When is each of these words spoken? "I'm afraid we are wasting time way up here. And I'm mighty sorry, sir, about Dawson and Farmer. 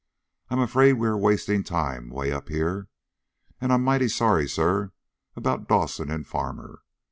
"I'm 0.49 0.57
afraid 0.59 0.93
we 0.93 1.07
are 1.07 1.15
wasting 1.15 1.63
time 1.63 2.09
way 2.09 2.31
up 2.31 2.49
here. 2.49 2.87
And 3.59 3.71
I'm 3.71 3.83
mighty 3.83 4.07
sorry, 4.07 4.49
sir, 4.49 4.93
about 5.37 5.67
Dawson 5.67 6.09
and 6.09 6.25
Farmer. 6.25 6.81